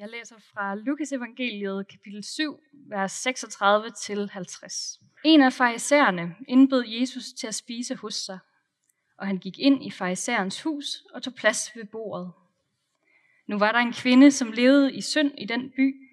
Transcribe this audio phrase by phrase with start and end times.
[0.00, 5.00] Jeg læser fra Lukas evangeliet kapitel 7, vers 36-50.
[5.24, 8.38] En af farisæerne indbød Jesus til at spise hos sig,
[9.18, 12.32] og han gik ind i farisæerens hus og tog plads ved bordet.
[13.46, 16.10] Nu var der en kvinde, som levede i synd i den by.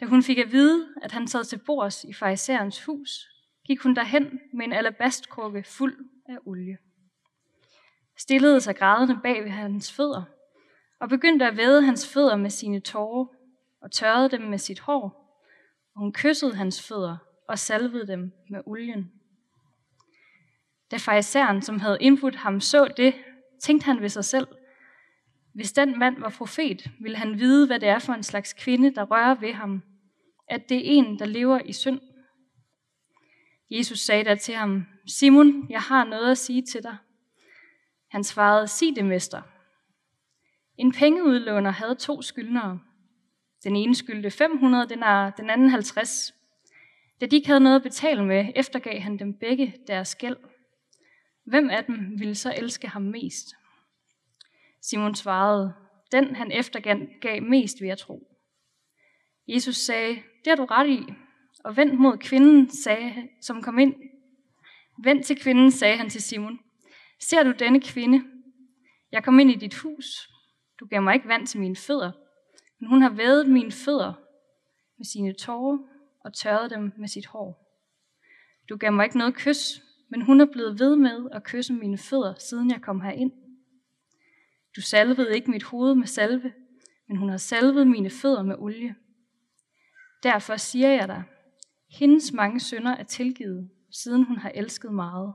[0.00, 3.28] Da hun fik at vide, at han sad til bords i farisæerens hus,
[3.66, 6.78] gik hun derhen med en alabastkrukke fuld af olie.
[8.16, 10.24] Stillede sig grædende bag ved hans fødder–
[11.00, 13.26] og begyndte at væde hans fødder med sine tårer
[13.82, 15.02] og tørrede dem med sit hår,
[15.94, 17.16] og hun kyssede hans fødder
[17.48, 19.12] og salvede dem med olien.
[20.90, 23.14] Da fariseren, som havde indbudt ham, så det,
[23.62, 24.46] tænkte han ved sig selv,
[25.54, 28.94] hvis den mand var profet, ville han vide, hvad det er for en slags kvinde,
[28.94, 29.82] der rører ved ham,
[30.48, 32.00] at det er en, der lever i synd.
[33.70, 36.96] Jesus sagde da til ham, Simon, jeg har noget at sige til dig.
[38.10, 39.42] Han svarede, sig det, mester.
[40.78, 42.80] En pengeudlåner havde to skyldnere.
[43.64, 46.34] Den ene skyldte 500 denar, den anden 50.
[47.20, 50.36] Da de ikke havde noget at betale med, eftergav han dem begge deres gæld.
[51.44, 53.54] Hvem af dem ville så elske ham mest?
[54.82, 55.74] Simon svarede,
[56.12, 58.36] den han eftergav mest, vil jeg tro.
[59.48, 61.14] Jesus sagde, det har du ret i,
[61.64, 63.94] og vend mod kvinden, sagde, som kom ind.
[65.04, 66.58] Vend til kvinden, sagde han til Simon.
[67.20, 68.24] Ser du denne kvinde?
[69.12, 70.29] Jeg kom ind i dit hus,
[70.80, 72.12] du gav mig ikke vand til mine fødder,
[72.78, 74.12] men hun har vædet mine fødder
[74.98, 75.78] med sine tårer
[76.24, 77.66] og tørret dem med sit hår.
[78.68, 81.98] Du gav mig ikke noget kys, men hun er blevet ved med at kysse mine
[81.98, 83.32] fødder, siden jeg kom herind.
[84.76, 86.52] Du salvede ikke mit hoved med salve,
[87.08, 88.94] men hun har salvet mine fødder med olie.
[90.22, 91.22] Derfor siger jeg dig,
[91.90, 95.34] hendes mange sønder er tilgivet, siden hun har elsket meget.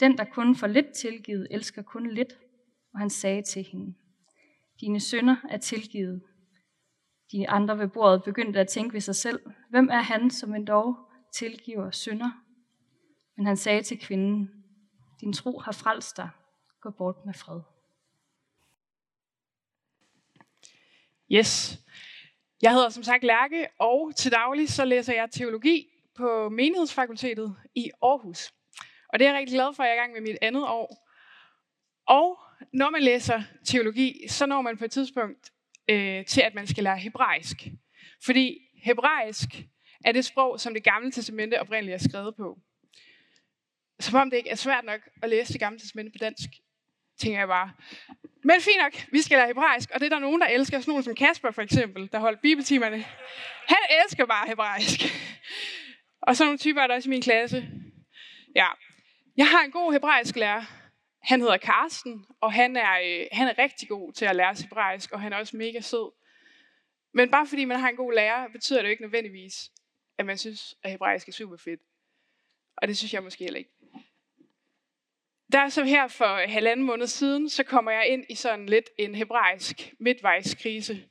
[0.00, 2.32] Den, der kun får lidt tilgivet, elsker kun lidt.
[2.92, 3.94] Og han sagde til hende,
[4.80, 6.22] dine sønner er tilgivet.
[7.32, 10.64] De andre ved bordet begyndte at tænke ved sig selv, hvem er han, som en
[10.64, 10.96] dog
[11.34, 12.30] tilgiver sønder?
[13.36, 14.50] Men han sagde til kvinden,
[15.20, 16.30] din tro har frelst dig.
[16.80, 17.60] Gå bort med fred.
[21.32, 21.78] Yes.
[22.62, 27.90] Jeg hedder som sagt Lærke, og til daglig så læser jeg teologi på Menighedsfakultetet i
[28.02, 28.52] Aarhus.
[29.08, 30.68] Og det er jeg rigtig glad for, at jeg er i gang med mit andet
[30.68, 31.08] år.
[32.06, 32.38] Og
[32.72, 35.50] når man læser teologi, så når man på et tidspunkt
[35.88, 37.56] øh, til, at man skal lære hebraisk.
[38.24, 39.48] Fordi hebraisk
[40.04, 42.58] er det sprog, som det gamle testamente oprindeligt er skrevet på.
[44.00, 46.48] Som om det ikke er svært nok at læse det gamle testamente på dansk,
[47.20, 47.72] tænker jeg bare.
[48.44, 50.80] Men fint nok, vi skal lære hebraisk, og det er der nogen, der elsker.
[50.80, 53.04] Sådan nogen som Kasper for eksempel, der holdt bibeltimerne.
[53.68, 55.00] Han elsker bare hebraisk.
[56.22, 57.68] Og sådan nogle typer er der også i min klasse.
[58.56, 58.66] Ja.
[59.36, 60.64] Jeg har en god hebraisk lærer,
[61.22, 65.12] han hedder Karsten, og han er, øh, han er rigtig god til at lære hebraisk,
[65.12, 66.12] og han er også mega sød.
[67.12, 69.70] Men bare fordi man har en god lærer, betyder det jo ikke nødvendigvis,
[70.18, 71.80] at man synes, at hebraisk er super fedt.
[72.76, 73.70] Og det synes jeg måske heller ikke.
[75.52, 78.90] Der er så her for halvanden måned siden, så kommer jeg ind i sådan lidt
[78.98, 81.08] en hebraisk midtvejskrise,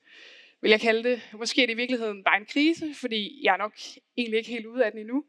[0.61, 1.29] vil jeg kalde det.
[1.33, 3.73] Måske er det i virkeligheden bare en krise, fordi jeg er nok
[4.17, 5.25] egentlig ikke helt ude af den endnu.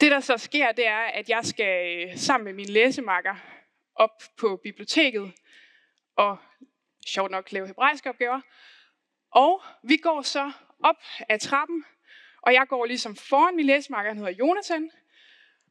[0.00, 3.34] Det, der så sker, det er, at jeg skal øh, sammen med min læsemakker
[3.94, 5.32] op på biblioteket
[6.16, 6.36] og
[7.06, 8.40] sjovt nok lave hebraiske opgaver.
[9.30, 10.52] Og vi går så
[10.84, 10.96] op
[11.28, 11.84] ad trappen,
[12.42, 14.90] og jeg går ligesom foran min læsemakker, han hedder Jonathan.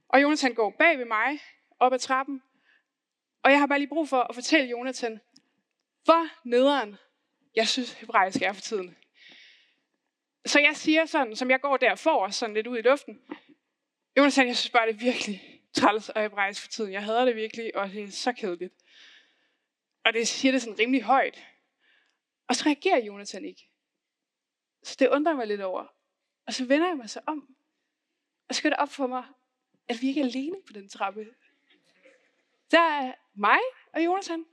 [0.10, 1.40] Og Jonathan går bag ved mig
[1.80, 2.44] op ad trappen.
[3.44, 5.20] Og jeg har bare lige brug for at fortælle Jonathan,
[6.04, 6.98] hvor nederen
[7.56, 8.98] jeg synes hebraisk er for tiden.
[10.46, 13.22] Så jeg siger sådan, som jeg går der for, sådan lidt ud i luften.
[14.18, 16.94] Jonathan, jeg synes bare, det er virkelig træls og hebraisk for tiden.
[16.94, 18.74] Jeg hader det virkelig, og det er så kedeligt.
[20.06, 21.44] Og det siger det sådan rimelig højt.
[22.48, 23.70] Og så reagerer Jonathan ikke.
[24.84, 25.86] Så det undrer mig lidt over.
[26.48, 27.56] Og så vender jeg mig så om.
[28.50, 29.24] Og så går det op for mig,
[29.88, 31.26] at vi ikke er alene på den trappe.
[32.72, 33.60] Der er mig
[33.94, 34.46] og Jonathan.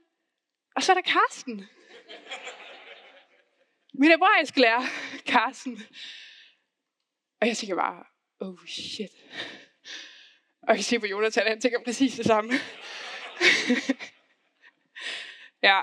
[0.75, 1.65] Og så er der Karsten.
[3.93, 4.81] Min hebraisk lærer,
[5.25, 5.79] Karsten.
[7.41, 9.11] Og jeg tænker bare, oh shit.
[10.61, 12.51] Og jeg kan se på Jonathan, han tænker præcis det samme.
[15.69, 15.81] ja.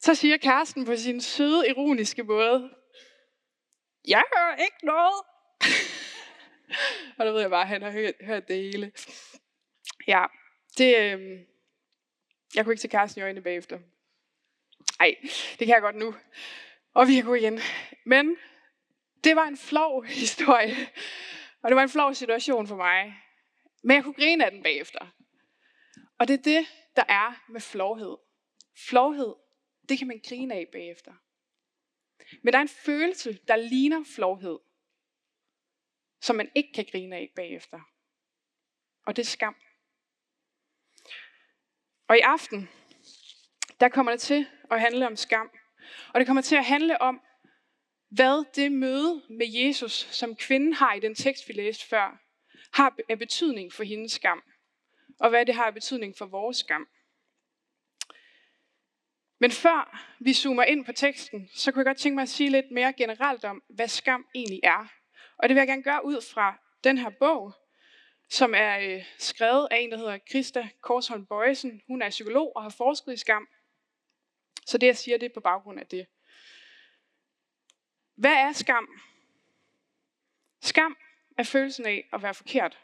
[0.00, 2.70] Så siger Karsten på sin søde, ironiske måde,
[4.08, 5.22] jeg hører ikke noget.
[7.18, 8.92] og der ved jeg bare, at han har hørt, hørt det hele.
[10.06, 10.24] Ja,
[10.78, 11.40] det, øh,
[12.54, 13.78] jeg kunne ikke se Karsten i øjnene bagefter.
[14.98, 15.14] Nej,
[15.58, 16.14] det kan jeg godt nu.
[16.94, 17.60] Og vi kan gå igen.
[18.04, 18.36] Men
[19.26, 20.76] det var en flov historie.
[21.62, 23.22] Og det var en flov situation for mig.
[23.82, 25.06] Men jeg kunne grine af den bagefter.
[26.18, 28.16] Og det er det, der er med flovhed.
[28.88, 29.34] Flovhed,
[29.88, 31.12] det kan man grine af bagefter.
[32.42, 34.58] Men der er en følelse, der ligner flovhed,
[36.20, 37.80] som man ikke kan grine af bagefter.
[39.06, 39.56] Og det er skam.
[42.08, 42.68] Og i aften,
[43.80, 45.50] der kommer det til at handle om skam.
[46.14, 47.20] Og det kommer til at handle om,
[48.08, 52.20] hvad det møde med Jesus, som kvinden har i den tekst, vi læste før,
[52.72, 54.42] har af betydning for hendes skam.
[55.20, 56.88] Og hvad det har af betydning for vores skam.
[59.38, 62.50] Men før vi zoomer ind på teksten, så kunne jeg godt tænke mig at sige
[62.50, 64.92] lidt mere generelt om, hvad skam egentlig er.
[65.38, 67.52] Og det vil jeg gerne gøre ud fra den her bog,
[68.30, 71.82] som er øh, skrevet af en, der hedder Krista Korsholm Bøjsen.
[71.86, 73.48] Hun er psykolog og har forsket i skam.
[74.66, 76.06] Så det, jeg siger, det er på baggrund af det.
[78.16, 79.00] Hvad er skam?
[80.60, 80.96] Skam
[81.38, 82.78] er følelsen af at være forkert.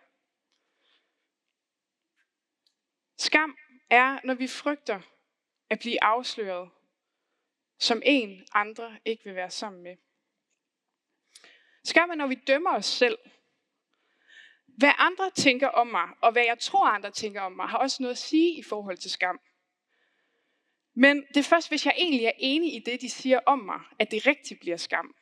[3.19, 3.57] Skam
[3.91, 5.01] er, når vi frygter
[5.71, 6.71] at blive afsløret,
[7.79, 9.97] som en andre ikke vil være sammen med.
[11.85, 13.19] Skam er, når vi dømmer os selv.
[14.67, 18.03] Hvad andre tænker om mig, og hvad jeg tror, andre tænker om mig, har også
[18.03, 19.41] noget at sige i forhold til skam.
[20.95, 23.81] Men det er først, hvis jeg egentlig er enig i det, de siger om mig,
[23.99, 25.15] at det rigtigt bliver skam.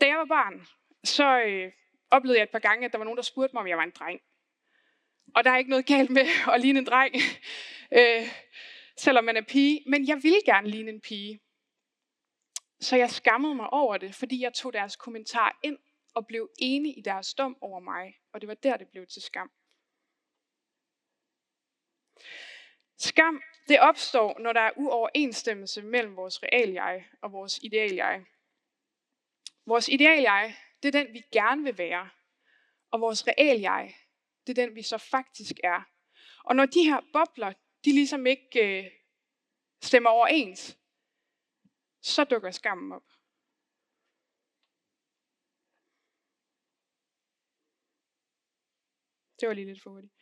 [0.00, 0.66] Da jeg var barn,
[1.04, 1.72] så øh,
[2.10, 3.82] oplevede jeg et par gange, at der var nogen, der spurgte mig, om jeg var
[3.82, 4.20] en dreng.
[5.34, 7.14] Og der er ikke noget galt med at ligne en dreng,
[7.98, 8.28] øh,
[8.96, 9.82] selvom man er pige.
[9.86, 11.40] Men jeg ville gerne ligne en pige.
[12.80, 15.78] Så jeg skammede mig over det, fordi jeg tog deres kommentar ind
[16.14, 18.18] og blev enig i deres dom over mig.
[18.32, 19.50] Og det var der, det blev til skam.
[22.98, 28.24] Skam, det opstår, når der er uoverensstemmelse mellem vores real jeg og vores ideal jeg.
[29.66, 32.10] Vores ideal jeg, det er den, vi gerne vil være.
[32.90, 33.94] Og vores real jeg,
[34.46, 35.82] det er den, vi så faktisk er.
[36.44, 37.52] Og når de her bobler,
[37.84, 38.90] de ligesom ikke øh,
[39.82, 40.78] stemmer overens,
[42.02, 43.04] så dukker skammen op.
[49.40, 50.12] Det var lige lidt for hurtigt.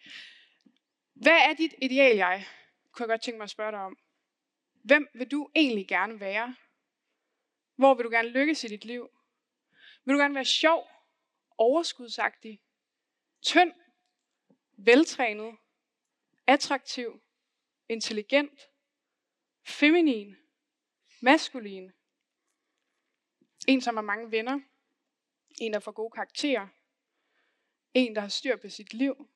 [1.13, 2.47] Hvad er dit ideal jeg?
[2.93, 3.99] Kunne jeg godt tænke mig at spørge dig om.
[4.73, 6.57] Hvem vil du egentlig gerne være?
[7.77, 9.11] Hvor vil du gerne lykkes i dit liv?
[10.05, 10.89] Vil du gerne være sjov,
[11.59, 12.63] overskudsagtig,
[13.43, 13.73] tynd,
[14.77, 15.57] veltrænet,
[16.47, 17.23] attraktiv,
[17.89, 18.61] intelligent,
[19.67, 20.37] feminin,
[21.23, 21.93] maskulin,
[23.69, 24.61] en, som har mange venner,
[25.61, 26.69] en, der får gode karakterer,
[27.95, 29.31] en, der har styr på sit liv,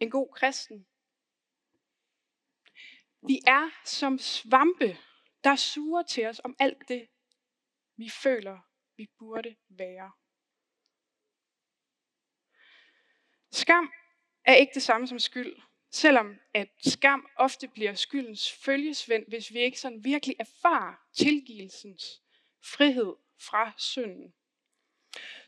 [0.00, 0.86] en god kristen.
[3.22, 4.96] Vi er som svampe,
[5.44, 7.08] der suger til os om alt det,
[7.98, 8.58] vi føler,
[8.96, 10.12] vi burde være.
[13.52, 13.92] Skam
[14.44, 15.56] er ikke det samme som skyld,
[15.90, 22.22] selvom at skam ofte bliver skyldens følgesvend, hvis vi ikke sådan virkelig erfarer tilgivelsens
[22.64, 24.34] frihed fra synden.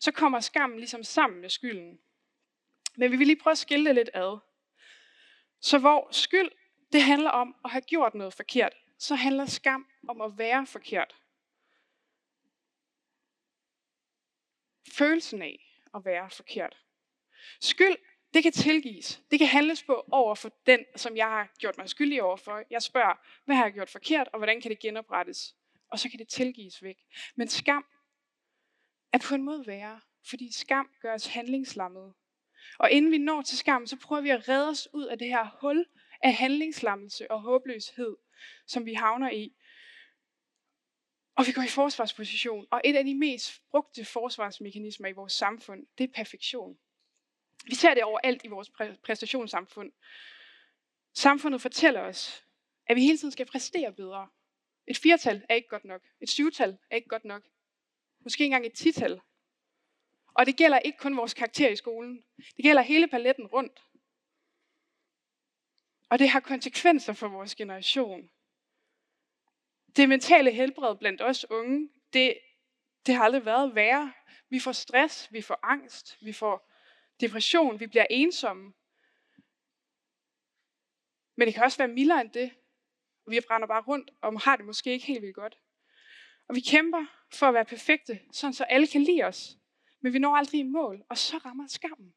[0.00, 2.00] Så kommer skammen ligesom sammen med skylden.
[2.96, 4.38] Men vi vil lige prøve at skille det lidt ad.
[5.60, 6.50] Så hvor skyld,
[6.92, 11.16] det handler om at have gjort noget forkert, så handler skam om at være forkert.
[15.00, 16.76] Følelsen af at være forkert.
[17.60, 17.96] Skyld,
[18.34, 19.22] det kan tilgives.
[19.30, 22.62] Det kan handles på over for den, som jeg har gjort mig skyldig over for.
[22.70, 23.14] Jeg spørger,
[23.44, 25.54] hvad har jeg gjort forkert, og hvordan kan det genoprettes?
[25.90, 26.96] Og så kan det tilgives væk.
[27.36, 27.84] Men skam
[29.12, 32.14] er på en måde værre, fordi skam gør os handlingslammede.
[32.78, 35.28] Og inden vi når til skam, så prøver vi at redde os ud af det
[35.28, 35.86] her hul
[36.22, 38.16] af handlingslammelse og håbløshed,
[38.66, 39.56] som vi havner i.
[41.40, 42.66] Og vi går i forsvarsposition.
[42.70, 46.78] Og et af de mest brugte forsvarsmekanismer i vores samfund, det er perfektion.
[47.64, 48.70] Vi ser det overalt i vores
[49.04, 49.92] præstationssamfund.
[51.14, 52.44] Samfundet fortæller os,
[52.86, 54.28] at vi hele tiden skal præstere bedre.
[54.86, 56.02] Et firtal er ikke godt nok.
[56.20, 57.42] Et syvtal er ikke godt nok.
[58.20, 59.20] Måske engang et tital.
[60.34, 62.24] Og det gælder ikke kun vores karakter i skolen.
[62.56, 63.82] Det gælder hele paletten rundt.
[66.08, 68.30] Og det har konsekvenser for vores generation.
[69.96, 72.38] Det mentale helbred blandt os unge, det,
[73.06, 74.12] det har aldrig været værre.
[74.48, 76.70] Vi får stress, vi får angst, vi får
[77.20, 78.72] depression, vi bliver ensomme.
[81.36, 82.50] Men det kan også være mildere end det.
[83.26, 85.58] Vi brænder bare rundt og har det måske ikke helt vildt godt.
[86.48, 89.56] Og vi kæmper for at være perfekte, sådan så alle kan lide os.
[90.00, 92.14] Men vi når aldrig i mål, og så rammer skammen.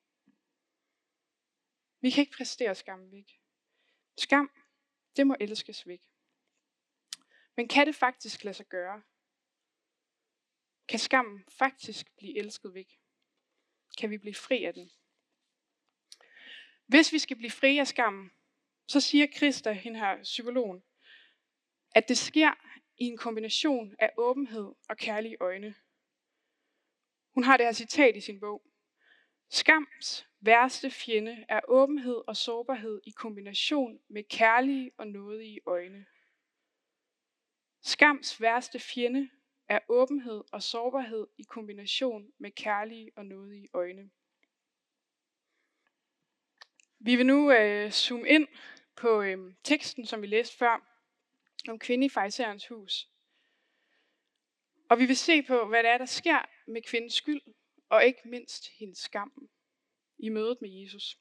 [2.01, 3.39] Vi kan ikke præstere skammen væk.
[4.17, 4.51] Skam,
[5.15, 6.01] det må elskes væk.
[7.55, 9.01] Men kan det faktisk lade sig gøre?
[10.88, 13.00] Kan skammen faktisk blive elsket væk?
[13.98, 14.91] Kan vi blive fri af den?
[16.86, 18.31] Hvis vi skal blive fri af skammen,
[18.88, 20.83] så siger Krista, hende her psykologen,
[21.95, 22.51] at det sker
[22.98, 25.75] i en kombination af åbenhed og kærlige øjne.
[27.33, 28.62] Hun har det her citat i sin bog.
[29.50, 36.05] Skams værste fjende er åbenhed og sårbarhed i kombination med kærlige og nådige øjne.
[37.85, 39.29] Skams værste fjende
[39.67, 44.09] er åbenhed og sårbarhed i kombination med kærlige og nådige øjne.
[46.99, 48.47] Vi vil nu øh, zoome ind
[48.95, 50.87] på øh, teksten, som vi læste før,
[51.69, 53.09] om kvinde i fejserens hus.
[54.89, 57.41] Og vi vil se på, hvad det er, der sker med kvindens skyld,
[57.89, 59.49] og ikke mindst hendes skam
[60.17, 61.17] i mødet med Jesus.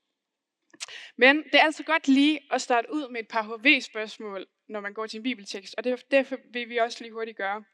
[1.16, 4.94] Men det er altså godt lige at starte ud med et par HV-spørgsmål, når man
[4.94, 7.64] går til en bibeltekst, og det, derfor vil vi også lige hurtigt gøre,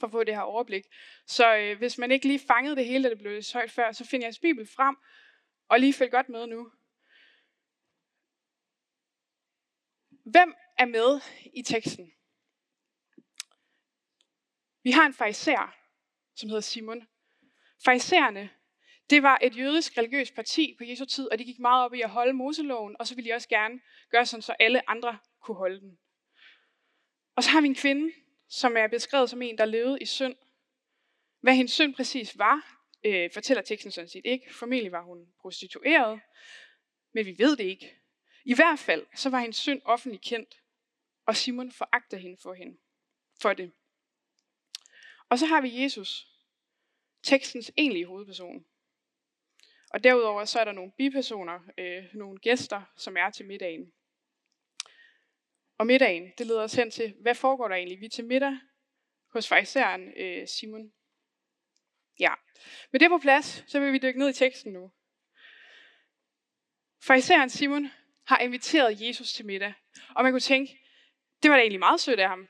[0.00, 0.84] for at få det her overblik.
[1.26, 3.92] Så øh, hvis man ikke lige fangede det hele, da det blev så højt før,
[3.92, 4.96] så finder jeres bibel frem,
[5.68, 6.70] og lige følg godt med nu.
[10.24, 11.20] Hvem er med
[11.54, 12.12] i teksten?
[14.82, 15.74] Vi har en fariser,
[16.34, 17.08] som hedder Simon.
[17.84, 18.50] Farisæerne,
[19.10, 22.00] det var et jødisk religiøst parti på Jesu tid, og de gik meget op i
[22.00, 23.80] at holde Moseloven, og så ville de også gerne
[24.10, 25.98] gøre sådan, så alle andre kunne holde den.
[27.36, 28.12] Og så har vi en kvinde,
[28.48, 30.36] som er beskrevet som en, der levede i synd.
[31.40, 34.54] Hvad hendes synd præcis var, øh, fortæller teksten sådan set ikke.
[34.54, 36.20] Formentlig var hun prostitueret,
[37.12, 37.96] men vi ved det ikke.
[38.44, 40.62] I hvert fald, så var hendes synd offentligt kendt,
[41.26, 42.78] og Simon foragter hende for, hende,
[43.42, 43.72] for det.
[45.28, 46.28] Og så har vi Jesus,
[47.22, 48.64] tekstens egentlige hovedperson.
[49.90, 53.92] Og derudover så er der nogle bipersoner, øh, nogle gæster, som er til middagen.
[55.78, 58.00] Og middagen, det leder os hen til, hvad foregår der egentlig?
[58.00, 58.58] Vi er til middag
[59.32, 60.92] hos fejseren øh, Simon.
[62.20, 62.34] Ja,
[62.92, 64.92] med det på plads, så vil vi dykke ned i teksten nu.
[67.02, 67.88] Fejseren Simon
[68.26, 69.74] har inviteret Jesus til middag.
[70.14, 70.78] Og man kunne tænke,
[71.42, 72.48] det var da egentlig meget sødt af ham.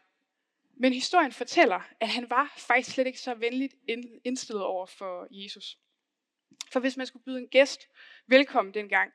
[0.81, 3.75] Men historien fortæller, at han var faktisk slet ikke så venligt
[4.25, 5.79] indstillet over for Jesus.
[6.73, 7.89] For hvis man skulle byde en gæst
[8.27, 9.13] velkommen dengang,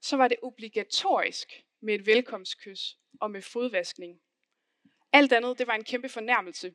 [0.00, 1.48] så var det obligatorisk
[1.84, 4.20] med et velkomstkys og med fodvaskning.
[5.12, 6.74] Alt andet, det var en kæmpe fornærmelse.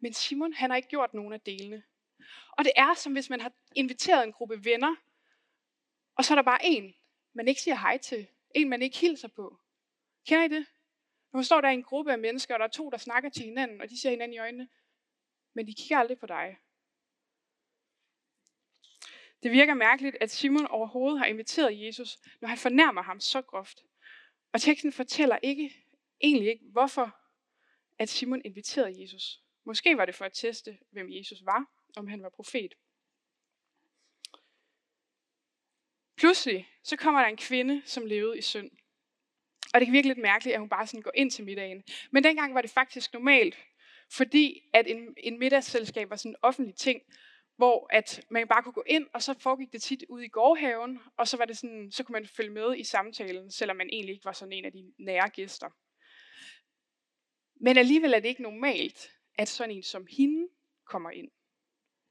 [0.00, 1.82] Men Simon, han har ikke gjort nogen af delene.
[2.50, 4.96] Og det er som hvis man har inviteret en gruppe venner,
[6.14, 6.94] og så er der bare en,
[7.32, 8.26] man ikke siger hej til.
[8.54, 9.58] En, man ikke hilser på.
[10.26, 10.66] Kender I det?
[11.32, 13.30] Når man står der i en gruppe af mennesker, og der er to, der snakker
[13.30, 14.68] til hinanden, og de ser hinanden i øjnene,
[15.54, 16.58] men de kigger aldrig på dig.
[19.46, 23.84] Det virker mærkeligt, at Simon overhovedet har inviteret Jesus, når han fornærmer ham så groft.
[24.52, 25.74] Og teksten fortæller ikke,
[26.20, 27.16] egentlig ikke, hvorfor
[27.98, 29.40] at Simon inviterede Jesus.
[29.64, 31.64] Måske var det for at teste, hvem Jesus var,
[31.96, 32.74] om han var profet.
[36.16, 38.70] Pludselig så kommer der en kvinde, som levede i synd.
[39.74, 41.84] Og det kan virke lidt mærkeligt, at hun bare sådan går ind til middagen.
[42.10, 43.58] Men dengang var det faktisk normalt,
[44.10, 47.02] fordi at en, en middagsselskab var sådan en offentlig ting,
[47.56, 51.00] hvor at man bare kunne gå ind, og så foregik det tit ude i gårdhaven,
[51.16, 54.12] og så, var det sådan, så kunne man følge med i samtalen, selvom man egentlig
[54.12, 55.70] ikke var sådan en af de nære gæster.
[57.60, 60.48] Men alligevel er det ikke normalt, at sådan en som hende
[60.84, 61.30] kommer ind.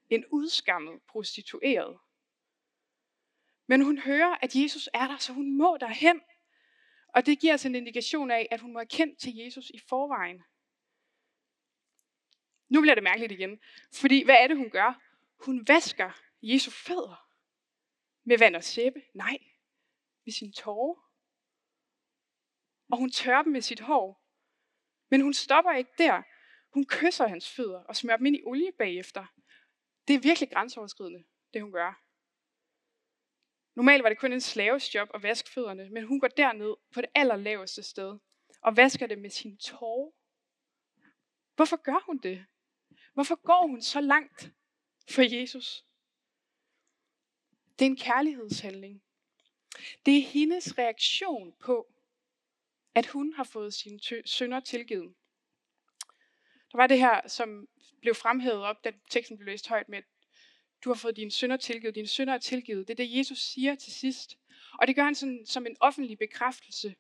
[0.09, 1.97] En udskammet prostitueret.
[3.67, 6.21] Men hun hører, at Jesus er der, så hun må derhen.
[7.07, 9.79] Og det giver os en indikation af, at hun må have kendt til Jesus i
[9.89, 10.43] forvejen.
[12.69, 13.59] Nu bliver det mærkeligt igen.
[13.93, 15.04] Fordi hvad er det, hun gør?
[15.39, 16.11] Hun vasker
[16.41, 17.29] Jesu fødder.
[18.23, 19.01] Med vand og sæbe?
[19.13, 19.37] Nej.
[20.25, 21.11] Med sin tårer.
[22.91, 24.25] Og hun tørrer dem med sit hår.
[25.09, 26.21] Men hun stopper ikke der.
[26.73, 29.25] Hun kysser hans fødder og smører dem ind i olie bagefter.
[30.07, 31.23] Det er virkelig grænseoverskridende,
[31.53, 32.01] det hun gør.
[33.75, 37.01] Normalt var det kun en slaves job at vaske fødderne, men hun går derned på
[37.01, 38.19] det allerlaveste sted
[38.61, 40.11] og vasker det med sin tårer.
[41.55, 42.45] Hvorfor gør hun det?
[43.13, 44.51] Hvorfor går hun så langt
[45.09, 45.85] for Jesus?
[47.79, 49.01] Det er en kærlighedshandling.
[50.05, 51.93] Det er hendes reaktion på,
[52.95, 55.13] at hun har fået sine sønder tilgivet.
[56.71, 57.67] Der var det her, som
[58.01, 60.01] blev fremhævet op, da teksten blev læst højt med,
[60.83, 62.87] du har fået dine synder tilgivet, dine synder er tilgivet.
[62.87, 64.37] Det er det, Jesus siger til sidst.
[64.79, 66.95] Og det gør han sådan, som en offentlig bekræftelse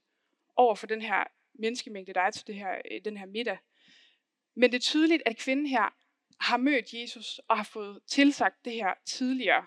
[0.55, 3.57] over for den her menneskemængde, der er til det her, øh, den her middag.
[4.55, 5.95] Men det er tydeligt, at kvinden her
[6.39, 9.65] har mødt Jesus og har fået tilsagt det her tidligere,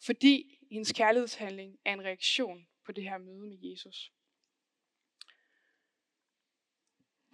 [0.00, 4.12] fordi hendes kærlighedshandling er en reaktion på det her møde med Jesus.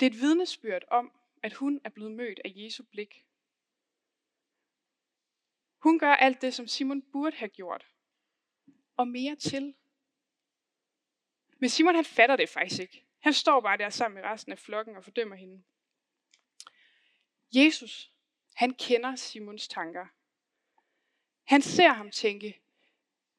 [0.01, 3.25] Det er et vidnesbyrd om, at hun er blevet mødt af Jesu blik.
[5.79, 7.87] Hun gør alt det, som Simon burde have gjort.
[8.97, 9.75] Og mere til.
[11.59, 13.05] Men Simon han fatter det faktisk ikke.
[13.19, 15.63] Han står bare der sammen med resten af flokken og fordømmer hende.
[17.53, 18.13] Jesus,
[18.59, 20.07] han kender Simons tanker.
[21.45, 22.61] Han ser ham tænke,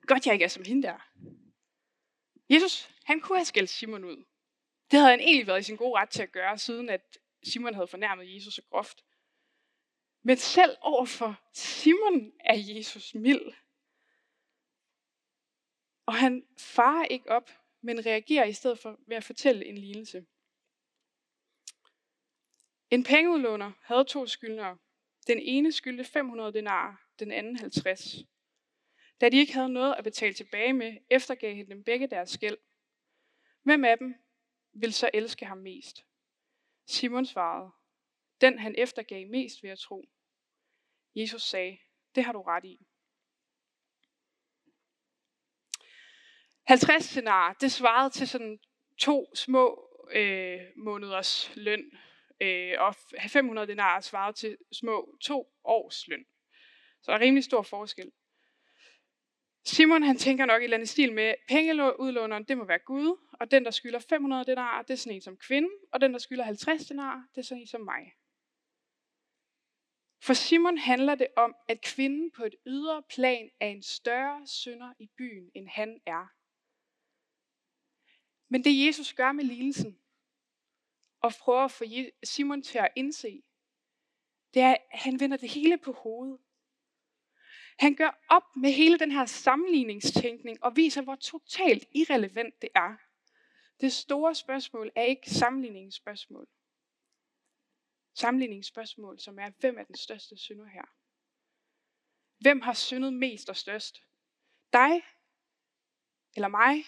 [0.01, 1.09] godt jeg ikke er som hende der.
[2.49, 4.25] Jesus, han kunne have skældt Simon ud.
[4.91, 7.73] Det havde han egentlig været i sin gode ret til at gøre, siden at Simon
[7.73, 9.05] havde fornærmet Jesus så groft.
[10.23, 13.53] Men selv overfor Simon er Jesus mild.
[16.05, 20.25] Og han farer ikke op, men reagerer i stedet for ved at fortælle en lignelse.
[22.89, 24.77] En pengeudlåner havde to skyldnere.
[25.29, 28.15] Den ene skyldte 500 denar, den anden 50.
[29.21, 32.57] Da de ikke havde noget at betale tilbage med, eftergav han dem begge deres gæld.
[33.63, 34.15] Hvem af dem
[34.73, 36.05] vil så elske ham mest?
[36.85, 37.71] Simon svarede,
[38.41, 40.09] den han eftergav mest ved at tro.
[41.15, 41.77] Jesus sagde,
[42.15, 42.79] det har du ret i.
[46.63, 48.59] 50 scenar, det svarede til sådan
[48.97, 51.91] to små øh, måneders løn,
[52.41, 52.95] øh, og
[53.27, 56.25] 500 denar svarede til små to års løn.
[57.01, 58.11] Så der er rimelig stor forskel.
[59.65, 63.17] Simon han tænker nok i et eller andet stil med, pengeudlåneren det må være Gud,
[63.33, 66.19] og den der skylder 500 denar, det er sådan en som kvinde, og den der
[66.19, 68.13] skylder 50 denar, det er sådan en som mig.
[70.21, 74.93] For Simon handler det om, at kvinden på et ydre plan er en større synder
[74.99, 76.33] i byen, end han er.
[78.49, 79.98] Men det Jesus gør med lignelsen,
[81.21, 81.83] og prøver at få
[82.23, 83.43] Simon til at indse,
[84.53, 86.39] det er, at han vender det hele på hovedet.
[87.79, 92.95] Han gør op med hele den her sammenligningstænkning og viser, hvor totalt irrelevant det er.
[93.81, 96.47] Det store spørgsmål er ikke sammenligningsspørgsmål.
[98.13, 100.85] Sammenligningsspørgsmål, som er, hvem er den største synder her?
[102.39, 104.03] Hvem har syndet mest og størst?
[104.73, 105.01] Dig?
[106.35, 106.83] Eller mig?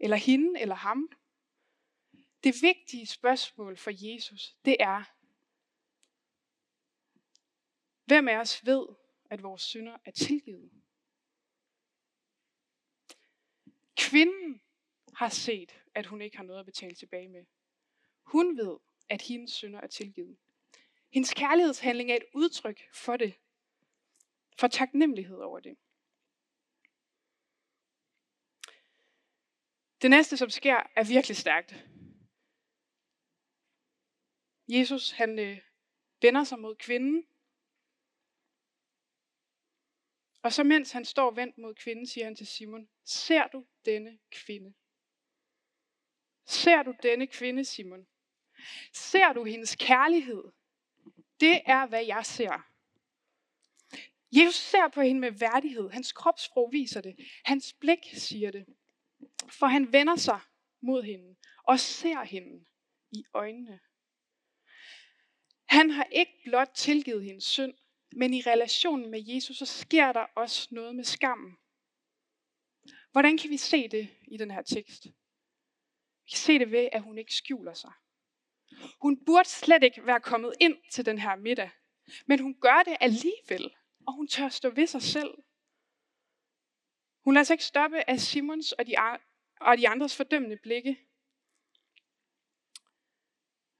[0.00, 0.60] Eller hende?
[0.60, 1.10] Eller ham?
[2.44, 5.04] Det vigtige spørgsmål for Jesus, det er,
[8.04, 8.86] hvem af os ved,
[9.30, 10.70] at vores synder er tilgivet?
[13.96, 14.60] Kvinden
[15.14, 17.44] har set, at hun ikke har noget at betale tilbage med.
[18.22, 20.36] Hun ved, at hendes synder er tilgivet.
[21.10, 23.34] Hendes kærlighedshandling er et udtryk for det.
[24.58, 25.76] For taknemmelighed over det.
[30.02, 31.74] Det næste, som sker, er virkelig stærkt.
[34.68, 35.58] Jesus, han øh,
[36.22, 37.26] vender sig mod kvinden.
[40.42, 44.18] Og så mens han står vendt mod kvinden, siger han til Simon, ser du denne
[44.30, 44.74] kvinde?
[46.46, 48.06] Ser du denne kvinde, Simon?
[48.92, 50.44] Ser du hendes kærlighed?
[51.40, 52.68] Det er, hvad jeg ser.
[54.32, 55.90] Jesus ser på hende med værdighed.
[55.90, 57.16] Hans kropssprog viser det.
[57.44, 58.66] Hans blik siger det.
[59.50, 60.40] For han vender sig
[60.80, 62.64] mod hende og ser hende
[63.10, 63.80] i øjnene.
[65.68, 67.74] Han har ikke blot tilgivet hendes synd,
[68.12, 71.56] men i relationen med Jesus, så sker der også noget med skammen.
[73.12, 75.04] Hvordan kan vi se det i den her tekst?
[76.24, 77.92] Vi kan se det ved, at hun ikke skjuler sig.
[79.00, 81.70] Hun burde slet ikke være kommet ind til den her middag,
[82.26, 83.74] men hun gør det alligevel,
[84.06, 85.34] og hun tør stå ved sig selv.
[87.24, 88.94] Hun lader sig ikke stoppe af Simons og de,
[89.60, 91.07] og de andres fordømmende blikke.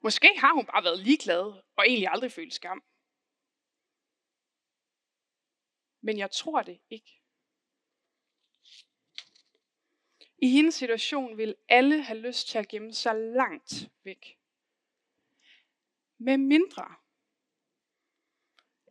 [0.00, 2.84] Måske har hun bare været ligeglad og egentlig aldrig følt skam.
[6.00, 7.22] Men jeg tror det ikke.
[10.42, 14.38] I hendes situation vil alle have lyst til at gemme sig langt væk.
[16.18, 16.94] Med mindre,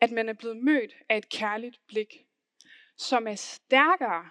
[0.01, 2.27] at man er blevet mødt af et kærligt blik,
[2.97, 4.29] som er stærkere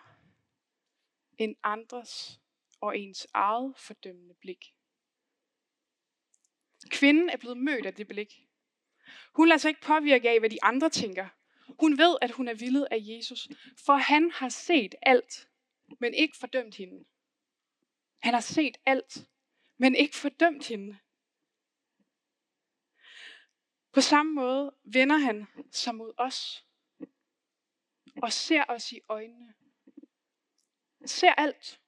[1.39, 2.41] end andres
[2.81, 4.76] og ens eget fordømmende blik.
[6.91, 8.47] Kvinden er blevet mødt af det blik.
[9.35, 11.29] Hun lader sig ikke påvirke af, hvad de andre tænker.
[11.81, 13.49] Hun ved, at hun er villet af Jesus,
[13.87, 15.49] for han har set alt,
[16.01, 17.05] men ikke fordømt hende.
[18.19, 19.29] Han har set alt,
[19.77, 20.99] men ikke fordømt hende.
[23.93, 26.65] På samme måde vender han sig mod os
[28.23, 29.55] og ser os i øjnene.
[31.07, 31.81] Ser alt.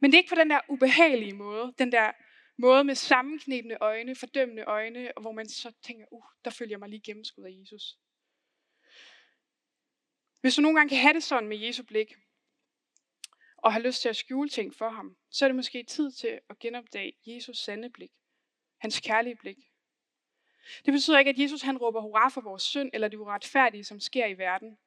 [0.00, 2.12] Men det er ikke på den der ubehagelige måde, den der
[2.58, 6.88] måde med sammenknebende øjne, fordømmende øjne, hvor man så tænker, uh, der følger jeg mig
[6.88, 7.98] lige gennemskud af Jesus.
[10.40, 12.14] Hvis du nogle gange kan have det sådan med Jesu blik,
[13.56, 16.40] og har lyst til at skjule ting for ham, så er det måske tid til
[16.50, 18.10] at genopdage Jesus sande blik.
[18.78, 19.56] Hans kærlige blik.
[20.84, 24.00] Det betyder ikke, at Jesus han råber hurra for vores synd, eller det uretfærdige, som
[24.00, 24.78] sker i verden.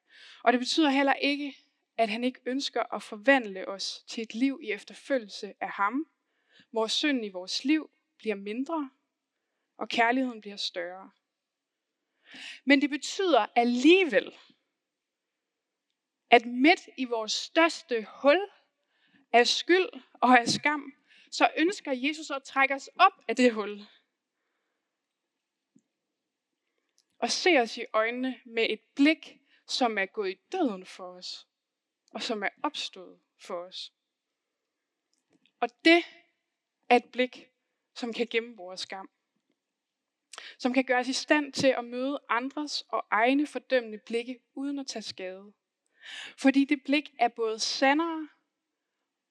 [0.44, 1.56] Og det betyder heller ikke,
[1.96, 6.06] at han ikke ønsker at forvandle os til et liv i efterfølgelse af ham,
[6.72, 8.90] hvor synden i vores liv bliver mindre,
[9.76, 11.10] og kærligheden bliver større.
[12.64, 14.34] Men det betyder alligevel,
[16.30, 18.48] at midt i vores største hul
[19.32, 20.92] af skyld og af skam,
[21.30, 23.80] så ønsker Jesus at trække os op af det hul.
[27.18, 31.48] Og se os i øjnene med et blik, som er gået i døden for os,
[32.12, 33.92] og som er opstået for os.
[35.60, 36.04] Og det
[36.92, 37.50] er et blik,
[37.94, 39.10] som kan gemme vores skam.
[40.58, 44.78] Som kan gøre os i stand til at møde andres og egne fordømmende blikke, uden
[44.78, 45.52] at tage skade.
[46.38, 48.28] Fordi det blik er både sandere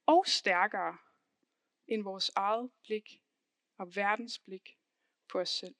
[0.05, 0.97] og stærkere
[1.87, 3.21] end vores eget blik
[3.77, 4.77] og verdens blik
[5.27, 5.75] på os selv.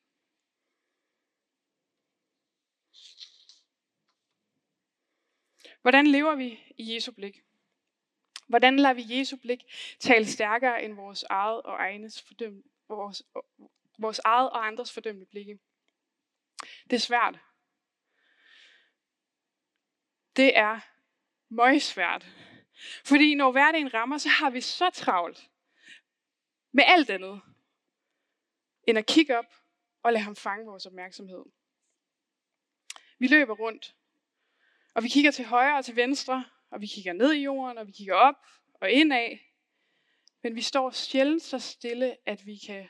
[5.82, 7.44] Hvordan lever vi i Jesu blik?
[8.52, 9.64] Hvordan lader vi Jesu blik
[10.00, 13.24] tale stærkere end vores eget og egnes fordøm, vores,
[13.98, 15.60] vores eget og andres fordømmende blikke?
[16.84, 17.40] Det er svært.
[20.36, 20.80] Det er
[21.50, 22.28] møgsvært.
[23.06, 25.50] Fordi når hverdagen rammer, så har vi så travlt
[26.72, 27.42] med alt andet,
[28.88, 29.54] end at kigge op
[30.04, 31.46] og lade ham fange vores opmærksomhed.
[33.20, 33.96] Vi løber rundt,
[34.94, 37.88] og vi kigger til højre og til venstre, og vi kigger ned i jorden, og
[37.88, 38.36] vi kigger op
[38.74, 39.38] og indad.
[40.44, 42.90] Men vi står sjældent så stille, at vi kan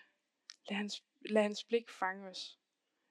[0.69, 2.59] lade hans, lade hans blik fange os.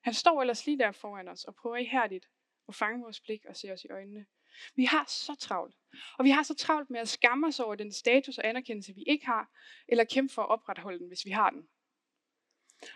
[0.01, 2.29] Han står ellers lige der foran os og prøver ihærdigt
[2.69, 4.27] at fange vores blik og se os i øjnene.
[4.75, 5.77] Vi har så travlt.
[6.19, 9.03] Og vi har så travlt med at skamme os over den status og anerkendelse, vi
[9.07, 9.51] ikke har,
[9.89, 11.69] eller kæmpe for at opretholde den, hvis vi har den.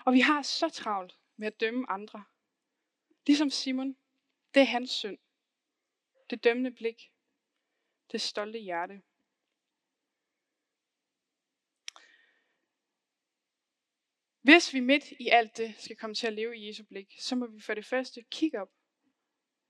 [0.04, 2.24] Og vi har så travlt med at dømme andre.
[3.26, 3.96] Ligesom Simon,
[4.54, 5.18] det er hans synd.
[6.30, 7.13] Det dømmende blik.
[8.12, 9.02] Det stolte hjerte.
[14.44, 17.36] Hvis vi midt i alt det skal komme til at leve i Jesu blik, så
[17.36, 18.72] må vi for det første kigge op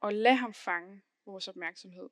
[0.00, 2.10] og lade ham fange vores opmærksomhed.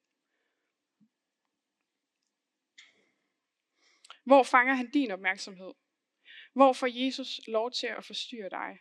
[4.24, 5.72] Hvor fanger han din opmærksomhed?
[6.52, 8.78] Hvor får Jesus lov til at forstyrre dig?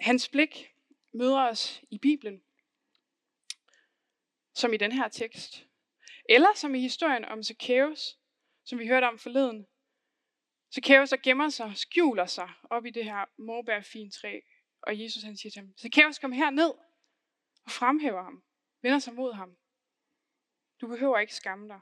[0.00, 0.71] Hans blik
[1.12, 2.42] møder os i Bibelen,
[4.54, 5.66] som i den her tekst,
[6.28, 8.18] eller som i historien om Zacchaeus,
[8.64, 9.66] som vi hørte om forleden.
[10.74, 14.40] Zacchaeus, der gemmer sig og skjuler sig op i det her morbærfintræ,
[14.82, 16.72] og Jesus han siger til ham, Zacchaeus, kom her ned
[17.64, 18.42] og fremhæver ham,
[18.82, 19.56] vender sig mod ham.
[20.80, 21.80] Du behøver ikke skamme dig.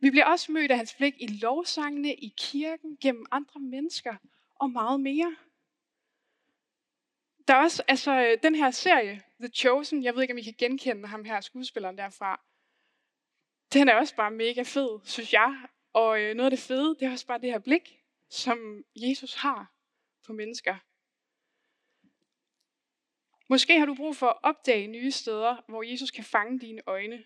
[0.00, 4.16] Vi bliver også mødt af hans blik i lovsangene, i kirken, gennem andre mennesker
[4.54, 5.36] og meget mere.
[7.48, 10.42] Der er også altså, øh, den her serie, The Chosen, jeg ved ikke, om I
[10.42, 12.40] kan genkende ham her, skuespilleren derfra.
[13.72, 15.66] Den er også bare mega fed, synes jeg.
[15.92, 19.34] Og øh, noget af det fede, det er også bare det her blik, som Jesus
[19.34, 19.72] har
[20.26, 20.76] på mennesker.
[23.48, 27.24] Måske har du brug for at opdage nye steder, hvor Jesus kan fange dine øjne,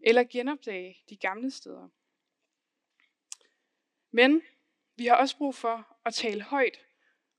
[0.00, 1.88] eller genopdage de gamle steder.
[4.10, 4.42] Men
[4.96, 6.78] vi har også brug for at tale højt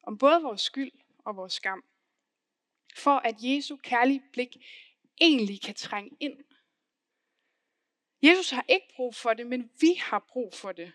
[0.03, 0.91] om både vores skyld
[1.25, 1.83] og vores skam,
[2.95, 4.57] for at Jesu kærlige blik
[5.21, 6.37] egentlig kan trænge ind.
[8.23, 10.93] Jesus har ikke brug for det, men vi har brug for det.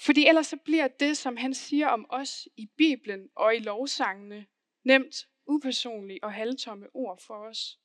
[0.00, 4.46] Fordi ellers så bliver det, som han siger om os i Bibelen og i lovsangene,
[4.84, 7.80] nemt upersonlige og halvtomme ord for os.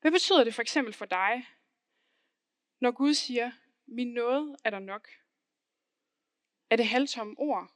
[0.00, 1.46] Hvad betyder det for eksempel for dig,
[2.80, 3.52] når Gud siger,
[3.86, 5.08] min nåde er der nok?
[6.70, 7.72] Er det halvtomme ord?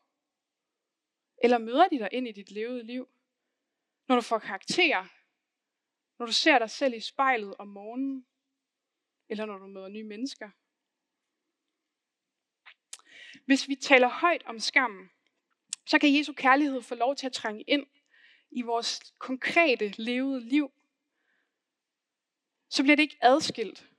[1.42, 3.08] Eller møder de dig ind i dit levede liv?
[4.10, 5.06] Når du får karakterer?
[6.18, 8.26] Når du ser dig selv i spejlet om morgenen?
[9.28, 10.50] Eller når du møder nye mennesker?
[13.46, 15.10] Hvis vi taler højt om skammen,
[15.86, 17.86] så kan Jesu kærlighed få lov til at trænge ind
[18.50, 20.72] i vores konkrete levede liv,
[22.68, 23.90] så bliver det ikke adskilt,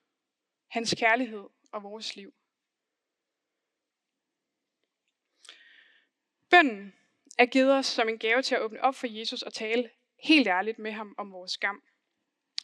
[0.68, 2.34] hans kærlighed og vores liv.
[6.50, 6.96] Bønden
[7.38, 10.48] er givet os som en gave til at åbne op for Jesus og tale helt
[10.48, 11.84] ærligt med ham om vores skam.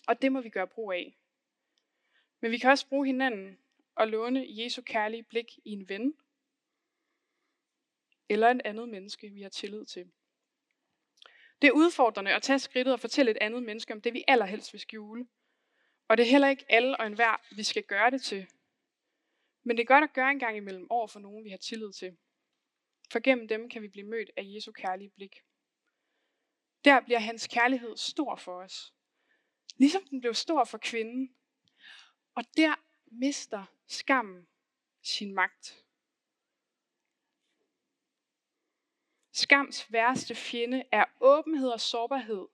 [0.08, 1.17] Og det må vi gøre brug af.
[2.39, 3.58] Men vi kan også bruge hinanden
[3.96, 6.13] og låne Jesu kærlige blik i en ven,
[8.30, 10.12] eller en andet menneske, vi har tillid til.
[11.62, 14.74] Det er udfordrende at tage skridtet og fortælle et andet menneske om det, vi allerhelst
[14.74, 15.28] vil skjule.
[16.08, 18.48] Og det er heller ikke alle og enhver, vi skal gøre det til.
[19.63, 21.93] Men det er godt at gøre en gang imellem over for nogen, vi har tillid
[21.93, 22.17] til.
[23.12, 25.43] For gennem dem kan vi blive mødt af Jesu kærlige blik.
[26.86, 28.94] Der bliver hans kærlighed stor for os.
[29.78, 31.36] Ligesom den blev stor for kvinden.
[32.36, 34.48] Og der mister skammen
[35.02, 35.86] sin magt.
[39.32, 42.48] Skams værste fjende er åbenhed og sårbarhed.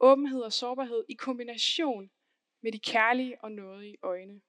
[0.00, 2.10] Åbenhed og sårbarhed i kombination
[2.60, 4.40] med de kærlige og nådige øjne.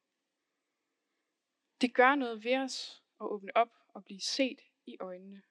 [1.82, 5.42] Det gør noget ved os at åbne op og blive set i øjnene.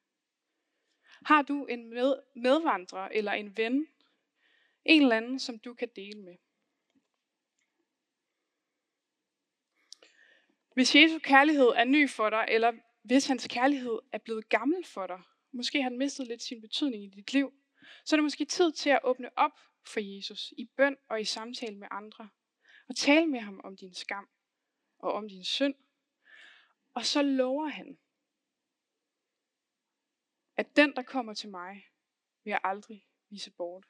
[1.25, 3.87] Har du en med, medvandrer eller en ven,
[4.85, 6.37] en eller anden, som du kan dele med?
[10.75, 15.07] Hvis Jesu kærlighed er ny for dig, eller hvis hans kærlighed er blevet gammel for
[15.07, 15.21] dig,
[15.53, 17.53] måske har den mistet lidt sin betydning i dit liv,
[18.05, 21.25] så er det måske tid til at åbne op for Jesus i bøn og i
[21.25, 22.29] samtale med andre.
[22.89, 24.29] Og tale med ham om din skam
[24.99, 25.75] og om din synd.
[26.95, 27.99] Og så lover han,
[30.57, 31.89] at den, der kommer til mig,
[32.45, 33.87] vil jeg aldrig vise bort.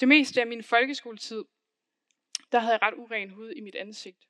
[0.00, 1.44] Det meste af min folkeskoletid,
[2.52, 4.28] der havde jeg ret uren hud i mit ansigt.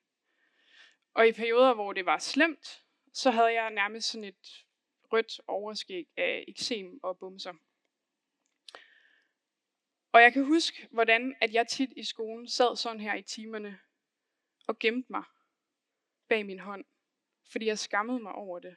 [1.15, 4.67] Og i perioder, hvor det var slemt, så havde jeg nærmest sådan et
[5.13, 7.55] rødt overskæg af eksem og bumser.
[10.13, 13.81] Og jeg kan huske, hvordan at jeg tit i skolen sad sådan her i timerne
[14.67, 15.25] og gemte mig
[16.29, 16.85] bag min hånd,
[17.51, 18.77] fordi jeg skammede mig over det.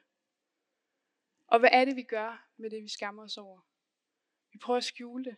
[1.47, 3.62] Og hvad er det, vi gør med det, vi skammer os over?
[4.51, 5.35] Vi prøver at skjule det.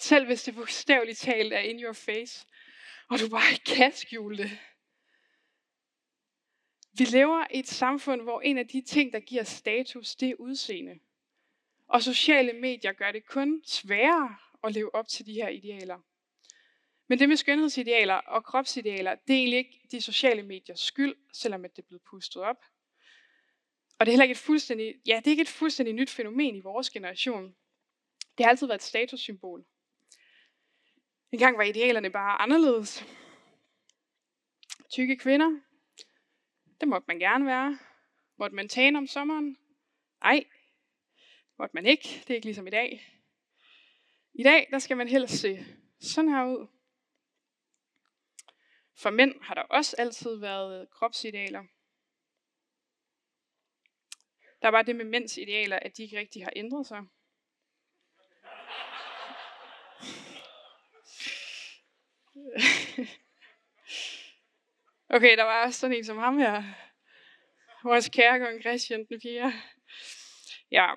[0.00, 2.46] Selv hvis det bogstaveligt talt er in your face,
[3.10, 4.58] og du bare ikke kan skjule det.
[6.92, 10.34] Vi lever i et samfund, hvor en af de ting, der giver status, det er
[10.34, 11.00] udseende.
[11.86, 16.00] Og sociale medier gør det kun sværere at leve op til de her idealer.
[17.08, 21.62] Men det med skønhedsidealer og kropsidealer, det er egentlig ikke de sociale mediers skyld, selvom
[21.62, 22.64] det er blevet pustet op.
[23.98, 26.56] Og det er heller ikke et fuldstændig, ja, det er ikke et fuldstændig nyt fænomen
[26.56, 27.54] i vores generation.
[28.38, 29.64] Det har altid været et statussymbol.
[31.32, 33.04] En gang var idealerne bare anderledes.
[34.90, 35.60] Tykke kvinder,
[36.80, 37.78] det måtte man gerne være.
[38.38, 39.56] Måtte man tage om sommeren?
[40.22, 40.44] Nej,
[41.58, 42.08] måtte man ikke.
[42.20, 43.20] Det er ikke ligesom i dag.
[44.34, 45.64] I dag, der skal man helst se
[46.00, 46.77] sådan her ud.
[48.98, 51.64] For mænd har der også altid været kropsidealer.
[54.62, 57.02] Der var det med mænds idealer, at de ikke rigtig har ændret sig.
[65.10, 66.62] Okay, der var også sådan en som ham her.
[67.82, 69.52] Vores kære kong Christian den 4.
[70.70, 70.94] Ja.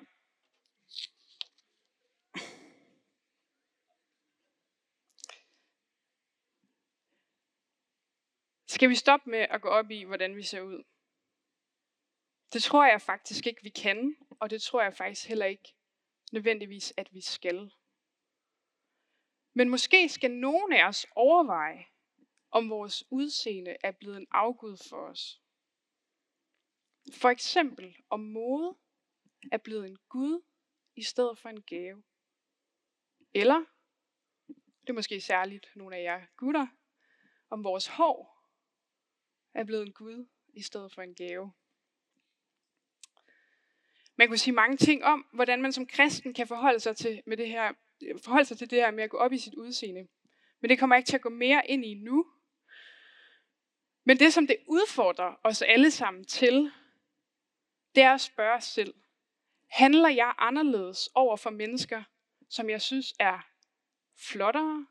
[8.72, 10.84] Skal vi stoppe med at gå op i, hvordan vi ser ud?
[12.52, 15.74] Det tror jeg faktisk ikke, vi kan, og det tror jeg faktisk heller ikke
[16.32, 17.72] nødvendigvis, at vi skal.
[19.54, 21.86] Men måske skal nogen af os overveje,
[22.50, 25.40] om vores udseende er blevet en afgud for os.
[27.14, 28.78] For eksempel om mode
[29.52, 30.42] er blevet en gud
[30.96, 32.02] i stedet for en gave.
[33.34, 33.64] Eller,
[34.80, 36.66] det er måske særligt nogle af jer gutter,
[37.50, 38.31] om vores hår
[39.54, 41.52] er blevet en gud i stedet for en gave.
[44.16, 47.36] Man kunne sige mange ting om, hvordan man som kristen kan forholde sig til, med
[47.36, 47.72] det her,
[48.24, 50.08] forholde sig til det her med at gå op i sit udseende.
[50.60, 52.26] Men det kommer jeg ikke til at gå mere ind i nu.
[54.04, 56.72] Men det, som det udfordrer os alle sammen til,
[57.94, 58.94] det er at spørge os selv,
[59.70, 62.02] handler jeg anderledes over for mennesker,
[62.48, 63.48] som jeg synes er
[64.18, 64.86] flottere,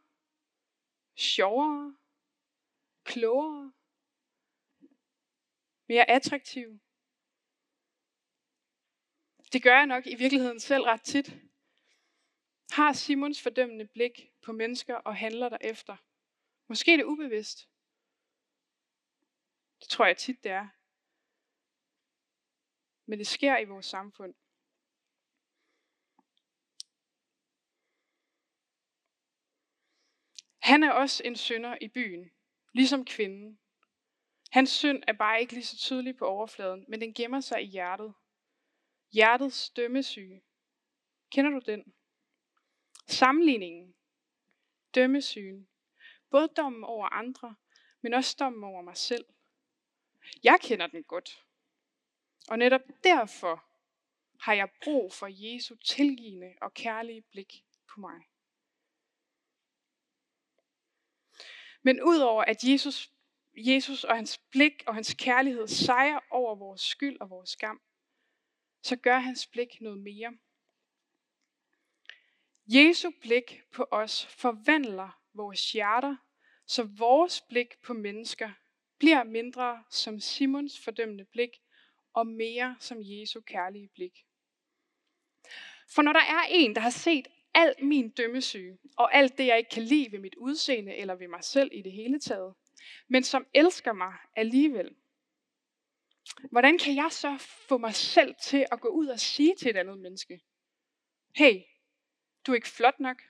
[1.15, 1.95] sjovere,
[3.04, 3.71] klogere,
[5.91, 6.80] mere attraktive?
[9.54, 11.36] Det gør jeg nok i virkeligheden selv ret tit.
[12.71, 15.97] Har Simons fordømmende blik på mennesker og handler derefter.
[16.67, 17.69] Måske er det ubevidst.
[19.80, 20.67] Det tror jeg tit, det er.
[23.06, 24.34] Men det sker i vores samfund.
[30.60, 32.32] Han er også en synder i byen,
[32.73, 33.61] ligesom kvinden.
[34.51, 37.65] Hans synd er bare ikke lige så tydelig på overfladen, men den gemmer sig i
[37.65, 38.13] hjertet.
[39.11, 40.43] Hjertets dømmesyge.
[41.31, 41.93] Kender du den?
[43.07, 43.95] Sammenligningen.
[44.95, 45.67] Dømmesygen.
[46.29, 47.55] Både dommen over andre,
[48.01, 49.25] men også dommen over mig selv.
[50.43, 51.45] Jeg kender den godt.
[52.49, 53.65] Og netop derfor
[54.39, 58.21] har jeg brug for Jesu tilgivende og kærlige blik på mig.
[61.81, 63.11] Men udover at Jesus
[63.55, 67.81] Jesus og hans blik og hans kærlighed sejrer over vores skyld og vores skam,
[68.83, 70.33] så gør hans blik noget mere.
[72.67, 76.15] Jesu blik på os forvandler vores hjerter,
[76.67, 78.51] så vores blik på mennesker
[78.99, 81.49] bliver mindre som Simons fordømmende blik
[82.13, 84.25] og mere som Jesu kærlige blik.
[85.89, 89.57] For når der er en, der har set al min dømmesyge, og alt det, jeg
[89.57, 92.55] ikke kan lide ved mit udseende eller ved mig selv i det hele taget,
[93.07, 94.95] men som elsker mig alligevel,
[96.51, 99.77] hvordan kan jeg så få mig selv til at gå ud og sige til et
[99.77, 100.41] andet menneske,
[101.35, 101.61] hey,
[102.45, 103.21] du er ikke flot nok,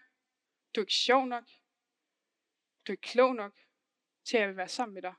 [0.76, 1.44] du er ikke sjov nok,
[2.88, 3.54] du er ikke klog nok
[4.26, 5.14] til at være sammen med dig.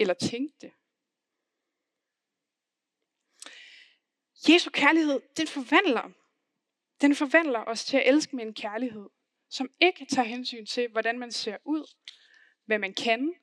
[0.00, 0.72] Eller tænke det.
[4.48, 6.10] Jesu kærlighed, den forvandler.
[7.00, 9.08] Den forvandler os til at elske med en kærlighed,
[9.48, 11.94] som ikke tager hensyn til, hvordan man ser ud,
[12.64, 13.34] hvad man kan,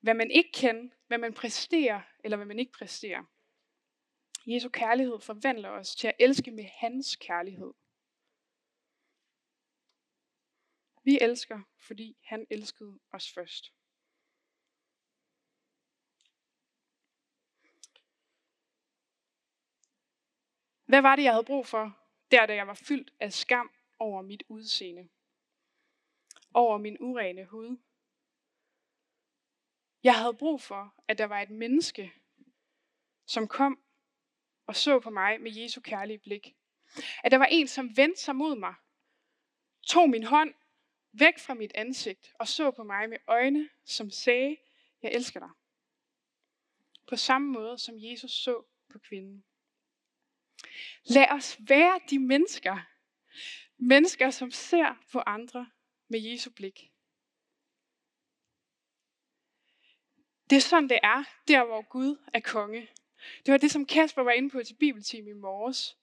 [0.00, 3.24] hvad man ikke kan, hvad man præsterer, eller hvad man ikke præsterer.
[4.46, 7.72] Jesu kærlighed forvandler os til at elske med hans kærlighed.
[11.04, 13.72] Vi elsker, fordi han elskede os først.
[20.84, 21.98] Hvad var det, jeg havde brug for,
[22.30, 25.08] der da jeg var fyldt af skam over mit udseende?
[26.54, 27.76] Over min urene hud?
[30.02, 32.12] Jeg havde brug for, at der var et menneske,
[33.26, 33.84] som kom
[34.66, 36.56] og så på mig med Jesu kærlige blik.
[37.24, 38.74] At der var en, som vendte sig mod mig,
[39.86, 40.54] tog min hånd
[41.12, 44.56] væk fra mit ansigt og så på mig med øjne, som sagde,
[45.02, 45.50] jeg elsker dig.
[47.06, 49.44] På samme måde, som Jesus så på kvinden.
[51.04, 52.78] Lad os være de mennesker,
[53.76, 55.70] mennesker, som ser på andre
[56.08, 56.90] med Jesu blik.
[60.50, 62.88] Det er sådan, det er, der hvor Gud er konge.
[63.46, 65.98] Det var det, som Kasper var inde på til bibeltime i morges.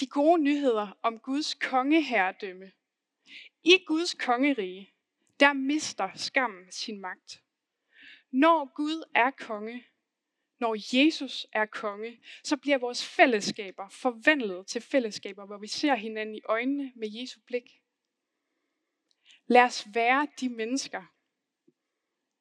[0.00, 2.72] De gode nyheder om Guds kongeherredømme.
[3.62, 4.94] I Guds kongerige,
[5.40, 7.42] der mister skammen sin magt.
[8.30, 9.84] Når Gud er konge,
[10.60, 16.34] når Jesus er konge, så bliver vores fællesskaber forvandlet til fællesskaber, hvor vi ser hinanden
[16.34, 17.77] i øjnene med Jesu blik.
[19.50, 21.04] Lad os være de mennesker.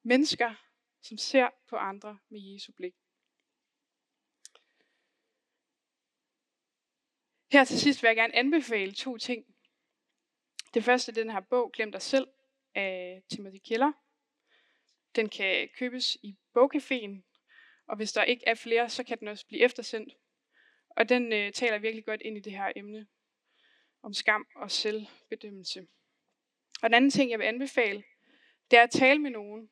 [0.04, 0.56] Mennesker,
[1.02, 2.94] som ser på andre med Jesu blik.
[7.52, 9.56] Her til sidst vil jeg gerne anbefale to ting.
[10.74, 12.28] Det første er den her bog, Glem dig selv,
[12.76, 13.92] af Timothy Keller.
[15.16, 17.22] Den kan købes i bogcaféen,
[17.88, 20.14] og hvis der ikke er flere, så kan den også blive eftersendt.
[20.90, 23.08] Og den øh, taler virkelig godt ind i det her emne
[24.02, 25.88] om skam og selvbedømmelse.
[26.82, 28.04] Og den anden ting, jeg vil anbefale,
[28.72, 29.70] det er at tale med nogen.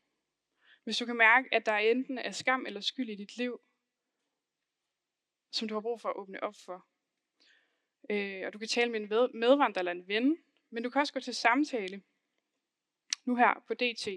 [0.84, 3.62] Hvis du kan mærke, at der enten er skam eller skyld i dit liv,
[5.52, 6.88] som du har brug for at åbne op for.
[8.10, 10.38] Øh, og du kan tale med en medvandrer eller en ven,
[10.70, 12.04] men du kan også gå til samtale,
[13.26, 14.08] nu her på DT.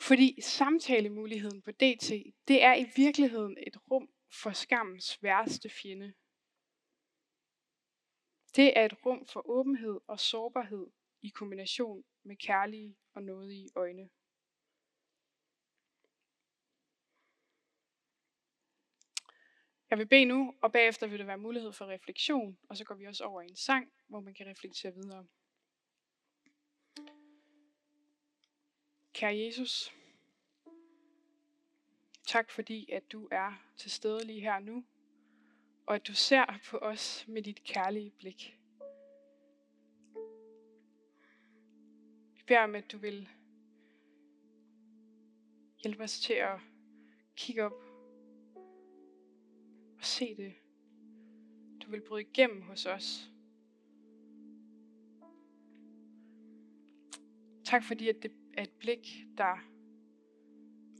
[0.00, 2.10] Fordi samtalemuligheden på DT,
[2.48, 4.10] det er i virkeligheden et rum
[4.42, 6.14] for skammens værste fjende.
[8.56, 10.86] Det er et rum for åbenhed og sårbarhed
[11.22, 14.08] i kombination med kærlige og nådige øjne.
[19.90, 22.94] Jeg vil bede nu, og bagefter vil der være mulighed for refleksion, og så går
[22.94, 25.26] vi også over i en sang, hvor man kan reflektere videre.
[29.12, 29.92] Kære Jesus,
[32.26, 34.84] tak fordi, at du er til stede lige her nu,
[35.86, 38.57] og at du ser på os med dit kærlige blik.
[42.48, 43.28] Beder om, at du vil
[45.82, 46.60] hjælpe os til at
[47.36, 47.82] kigge op
[49.98, 50.54] og se det.
[51.82, 53.30] Du vil bryde igennem hos os.
[57.64, 59.56] Tak fordi, at det er et blik, der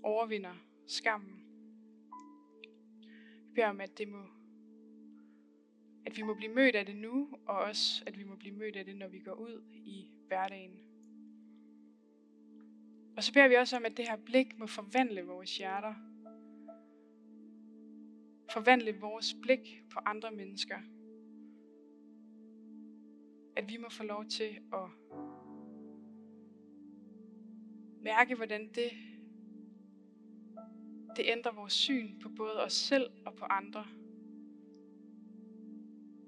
[0.03, 0.55] overvinder
[0.87, 1.45] skammen.
[3.45, 4.25] Jeg beder om, at det må
[6.07, 8.77] at vi må blive mødt af det nu, og også at vi må blive mødt
[8.77, 10.88] af det, når vi går ud i hverdagen.
[13.19, 15.95] Og så beder vi også om, at det her blik må forvandle vores hjerter.
[18.53, 20.79] Forvandle vores blik på andre mennesker.
[23.57, 24.89] At vi må få lov til at
[28.03, 28.91] mærke, hvordan det,
[31.17, 33.87] det ændrer vores syn på både os selv og på andre.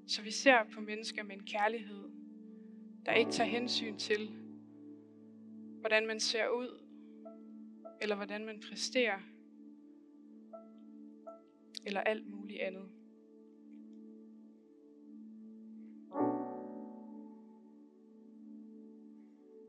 [0.06, 2.10] Så vi ser på mennesker med en kærlighed,
[3.06, 4.30] der ikke tager hensyn til,
[5.80, 6.79] hvordan man ser ud,
[8.00, 9.18] eller hvordan man præsterer,
[11.86, 12.90] eller alt muligt andet.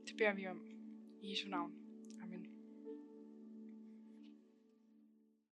[0.08, 0.68] Det beder vi om
[1.22, 1.74] i Jesu navn.
[2.24, 2.61] Amen.